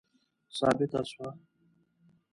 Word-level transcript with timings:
ثابته 0.57 1.01
سوه. 1.09 1.29